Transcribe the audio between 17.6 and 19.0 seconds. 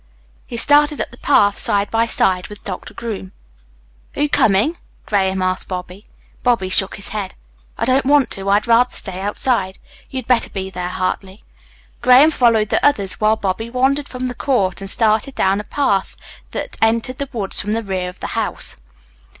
from the rear of the house.